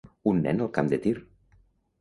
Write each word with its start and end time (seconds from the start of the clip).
Un 0.31 0.39
nen 0.45 0.63
al 0.65 0.71
camp 0.79 0.89
de 0.95 1.01
tir 1.05 1.15